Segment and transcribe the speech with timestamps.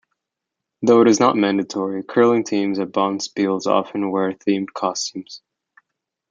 [0.81, 5.43] Though it is not mandatory, curling teams at bonspiels often wear themed costumes.